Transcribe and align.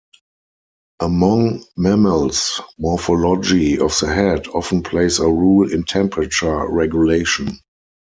Among 0.99 1.63
mammals, 1.77 2.59
morphology 2.79 3.77
of 3.77 3.99
the 3.99 4.11
head 4.11 4.47
often 4.47 4.81
plays 4.81 5.19
a 5.19 5.27
role 5.27 5.71
in 5.71 5.83
temperature 5.83 6.67
regulation. 6.67 7.59